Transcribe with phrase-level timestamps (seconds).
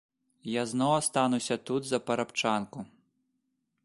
[0.51, 2.79] Я зноў астануся тут за парабчанку.